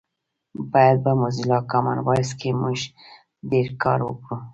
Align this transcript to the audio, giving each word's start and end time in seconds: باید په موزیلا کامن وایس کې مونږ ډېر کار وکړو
باید 0.73 0.97
په 1.05 1.11
موزیلا 1.19 1.59
کامن 1.71 1.97
وایس 2.07 2.31
کې 2.39 2.49
مونږ 2.61 2.79
ډېر 3.51 3.67
کار 3.83 3.99
وکړو 4.05 4.37